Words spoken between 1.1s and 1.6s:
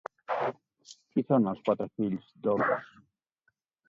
Qui són